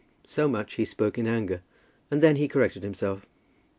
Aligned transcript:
So 0.23 0.47
much 0.47 0.73
he 0.73 0.83
spoke 0.85 1.19
in 1.19 1.27
anger, 1.27 1.61
and 2.09 2.23
then 2.23 2.37
he 2.37 2.47
corrected 2.47 2.81
himself. 2.81 3.27